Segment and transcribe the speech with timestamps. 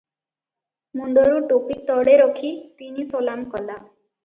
[0.99, 2.51] ମୁଣ୍ଡରୁ ଟୋପି ତଳେ ରଖି
[2.81, 3.79] ତିନି ସଲାମ କଲା।